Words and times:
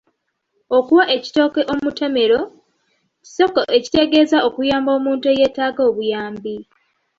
Okuwa 0.77 1.03
ekitooke 1.15 1.61
omutemero, 1.73 2.39
kisoko 3.23 3.59
ekitegeeza 3.77 4.37
okuyamba 4.47 4.91
omuntu 4.97 5.25
eyeetaaga 5.31 5.81
obuyambi. 5.89 6.55